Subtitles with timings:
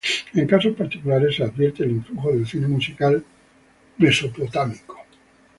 [0.33, 3.23] En casos particulares, se advierte el influjo del cine musical
[3.99, 4.41] estadounidense.